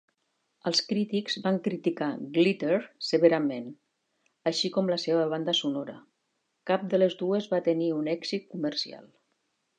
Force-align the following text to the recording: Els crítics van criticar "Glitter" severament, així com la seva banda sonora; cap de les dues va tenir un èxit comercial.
Els 0.69 0.79
crítics 0.91 1.35
van 1.43 1.59
criticar 1.67 2.07
"Glitter" 2.37 2.79
severament, 3.09 3.67
així 4.53 4.73
com 4.79 4.91
la 4.95 4.99
seva 5.05 5.29
banda 5.35 5.57
sonora; 5.61 5.97
cap 6.73 6.89
de 6.95 7.03
les 7.05 7.19
dues 7.23 7.51
va 7.55 7.63
tenir 7.71 7.93
un 8.01 8.13
èxit 8.19 8.51
comercial. 8.57 9.09